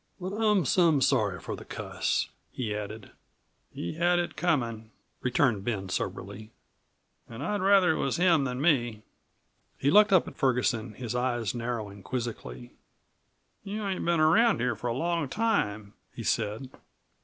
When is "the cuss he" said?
1.55-2.73